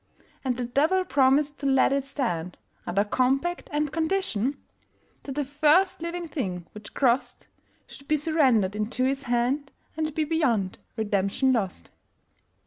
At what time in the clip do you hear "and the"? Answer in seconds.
0.43-0.65